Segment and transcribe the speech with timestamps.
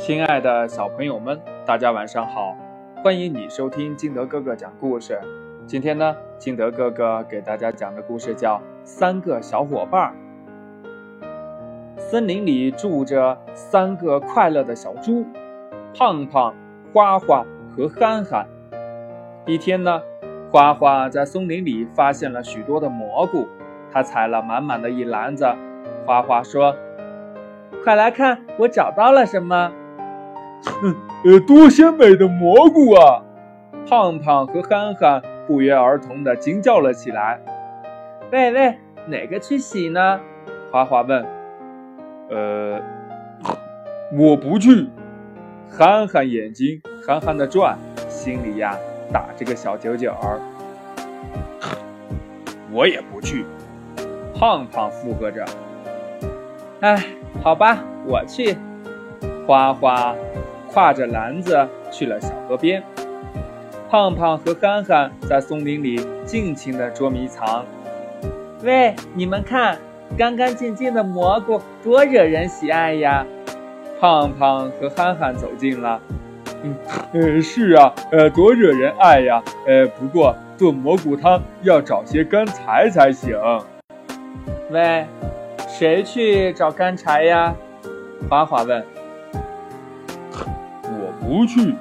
[0.00, 2.56] 亲爱的小朋友们，大家晚上好！
[3.04, 5.20] 欢迎你收听金德哥哥讲故事。
[5.66, 10.14] 今天呢，金德哥哥给大家讲的故事叫《三个小伙伴》。
[12.00, 15.26] 森林里住着三个快乐的小猪：
[15.94, 16.54] 胖胖、
[16.94, 17.44] 花花
[17.76, 18.48] 和憨憨。
[19.44, 20.00] 一天呢，
[20.50, 23.46] 花花在松林里发现了许多的蘑菇，
[23.92, 25.46] 他采了满满的一篮子。
[26.06, 26.74] 花花说
[27.84, 29.70] ：“快来看，我找到了什么！”
[30.64, 30.94] 哼
[31.24, 33.22] 呃，多鲜美的蘑菇啊！
[33.88, 37.40] 胖胖和憨憨不约而同地惊叫了起来。
[38.30, 40.20] 喂喂，哪个去洗呢？
[40.70, 41.26] 花花问。
[42.30, 42.80] 呃，
[44.16, 44.88] 我不去。
[45.68, 47.76] 憨憨眼睛憨憨地转，
[48.08, 48.76] 心里呀
[49.12, 50.40] 打着个小九九儿。
[52.72, 53.44] 我也不去。
[54.34, 55.44] 胖胖附和着。
[56.80, 57.02] 哎，
[57.42, 58.56] 好吧，我去。
[59.46, 60.14] 花花。
[60.72, 62.82] 挎着篮子去了小河边，
[63.90, 67.64] 胖胖和憨憨在松林里尽情地捉迷藏。
[68.62, 69.78] 喂，你们看，
[70.16, 73.26] 干干净净的蘑菇多惹人喜爱呀！
[74.00, 76.00] 胖胖和憨憨走近了。
[76.62, 76.74] 嗯，
[77.12, 79.42] 呃，是啊，呃，多惹人爱呀！
[79.66, 83.36] 呃，不过炖蘑菇汤要找些干柴才行。
[84.70, 85.04] 喂，
[85.66, 87.54] 谁去找干柴呀？
[88.28, 88.84] 花花问。
[91.30, 91.76] 不去，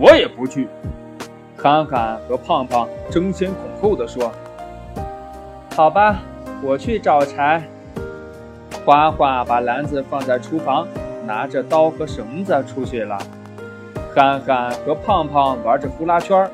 [0.00, 0.66] 我也不去。
[1.58, 4.32] 憨憨和胖胖争先恐后地说
[5.76, 6.16] ：“好吧，
[6.62, 7.62] 我去找柴。”
[8.82, 10.88] 花花把篮子放在厨房，
[11.26, 13.18] 拿着刀和绳子出去了。
[14.14, 16.50] 憨憨和胖胖玩着呼啦圈，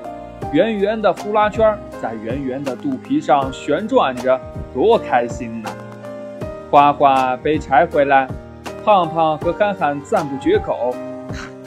[0.53, 4.41] 圆圆的呼啦圈在圆圆的肚皮上旋转着，
[4.75, 5.71] 多开心呐！
[6.69, 8.27] 花花背柴回来，
[8.85, 10.93] 胖胖和憨憨赞不绝口。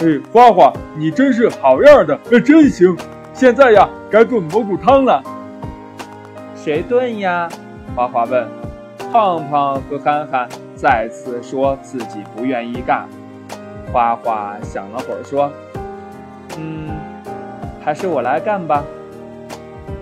[0.02, 2.98] 哎，花花，你真是好样的，真行！
[3.34, 5.22] 现在呀，该炖蘑菇汤了。
[6.56, 7.48] 谁炖呀？
[7.96, 8.48] 花花问。
[9.12, 13.08] 胖胖和憨憨再次说自己不愿意干。
[13.94, 15.52] 花花想了会儿说
[16.58, 16.90] ：“嗯，
[17.84, 18.84] 还是我来干吧。”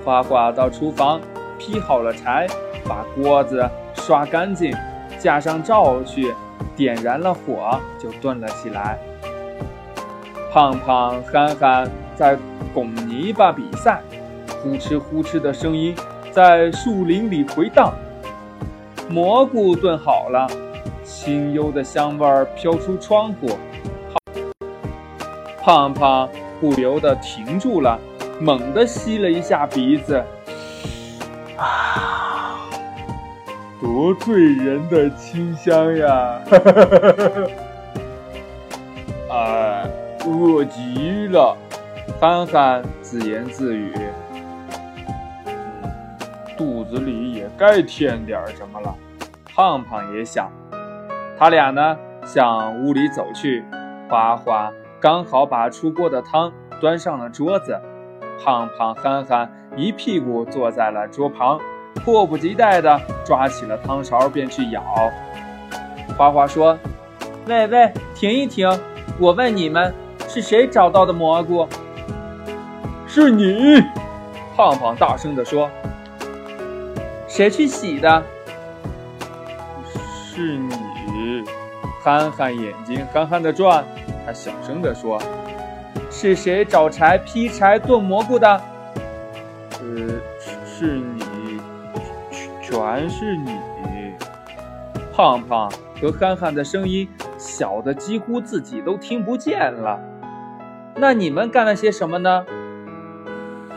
[0.06, 1.20] 花花到厨房
[1.58, 2.48] 劈好了柴，
[2.88, 4.74] 把锅子刷干净，
[5.18, 6.34] 架上灶去，
[6.74, 8.98] 点燃了火，就炖了起来。
[10.52, 12.36] 胖胖、憨憨在
[12.74, 14.02] 拱泥巴比赛，
[14.64, 15.96] 呼哧呼哧的声音
[16.32, 17.94] 在树林里回荡。
[19.08, 20.48] 蘑菇炖好了，
[21.04, 23.58] 清幽的香味儿飘出窗户。
[25.62, 26.28] 胖胖
[26.60, 28.00] 不由得停住了，
[28.40, 30.24] 猛地吸了一下鼻子，
[31.58, 32.60] 啊，
[33.80, 36.42] 多醉人的清香呀！
[36.50, 37.52] 哈哈哈哈哈！
[39.32, 39.69] 哎。
[40.30, 41.58] 饿极了，
[42.22, 43.94] 憨憨自言自语
[46.56, 48.96] ：“肚子里也该添点什么了。”
[49.46, 50.52] 胖胖也想。
[51.38, 53.66] 他俩呢，向屋里走去。
[54.08, 57.80] 花花刚好把出锅的汤端上了桌子。
[58.44, 61.60] 胖胖、憨憨一屁股坐在了桌旁，
[61.96, 64.82] 迫不及待地抓起了汤勺便去舀。
[66.18, 66.78] 花花说
[67.48, 68.70] ：“喂喂，停一停！
[69.20, 69.94] 我问你们。”
[70.30, 71.68] 是谁找到的蘑菇？
[73.08, 73.82] 是你！
[74.56, 75.68] 胖胖大声地说。
[77.28, 78.24] 谁去洗的？
[80.32, 81.44] 是你！
[82.04, 83.84] 憨憨眼睛憨憨地转，
[84.24, 85.20] 他小声地说
[86.12, 88.48] ：“是谁找柴劈柴炖蘑菇的？”
[89.82, 90.22] 呃，
[90.64, 91.60] 是你，
[92.62, 93.58] 全是你！
[95.12, 97.10] 胖胖和憨憨的声音
[97.40, 100.00] 小的几乎自己都听不见了。
[101.02, 102.46] 那你们干了些什么呢？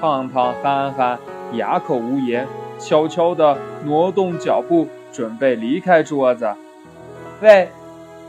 [0.00, 1.20] 胖胖、憨憨
[1.52, 2.48] 哑口无言，
[2.80, 6.52] 悄悄地挪动脚步，准备离开桌子。
[7.40, 7.68] 喂，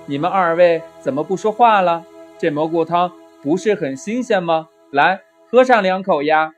[0.05, 2.03] 你们二位怎么不说话了？
[2.37, 3.11] 这蘑菇汤
[3.41, 4.67] 不是很新鲜吗？
[4.91, 6.51] 来，喝上两口呀！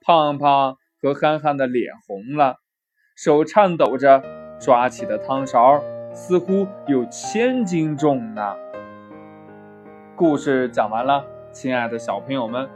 [0.00, 2.56] 胖胖和憨憨的脸红了，
[3.14, 4.22] 手颤抖着
[4.58, 5.82] 抓起的汤勺，
[6.14, 8.56] 似乎有千斤重呢。
[10.20, 12.68] 故事讲完了，亲爱的小朋友们，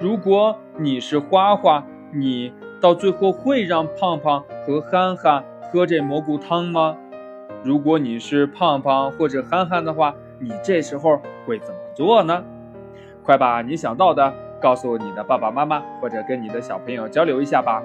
[0.00, 2.50] 如果你是花花，你
[2.80, 6.96] 到最后会让胖胖和憨憨喝这蘑菇汤吗？
[7.62, 12.42] 如果你是胖胖或者憨憨的话，你这时候会怎么做呢？
[13.22, 17.82] 快把你想到的告诉你的爸爸妈妈，或者跟你的小朋友交流一下吧。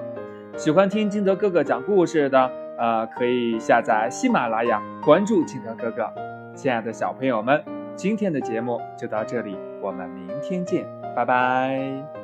[0.56, 6.10] 喜欢听金德哥哥讲故事的，呃，可以下载喜马拉雅，关注金德哥哥。
[6.54, 7.62] 亲爱的小朋友们，
[7.96, 12.21] 今天的节目就到这里，我们明天见，拜拜。